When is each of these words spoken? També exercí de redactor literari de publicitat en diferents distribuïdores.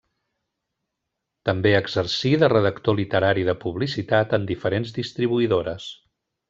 També 1.49 1.73
exercí 1.81 2.33
de 2.45 2.51
redactor 2.55 2.99
literari 3.03 3.47
de 3.51 3.57
publicitat 3.67 4.37
en 4.39 4.51
diferents 4.55 4.99
distribuïdores. 5.01 5.93